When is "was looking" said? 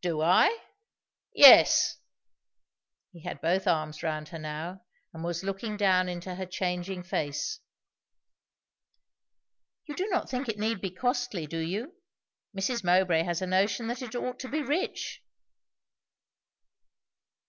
5.24-5.76